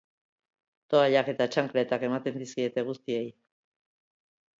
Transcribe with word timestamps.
Toallak 0.93 1.29
eta 1.33 1.45
txankletak 1.55 2.05
ematen 2.07 2.39
dizkiete 2.45 2.85
guztiei. 2.89 3.29